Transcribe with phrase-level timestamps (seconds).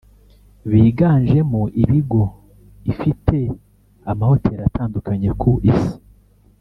[0.69, 2.21] biganjemo ibigo
[2.91, 3.37] ifite
[4.11, 5.93] amahoteli atandukanye ku isi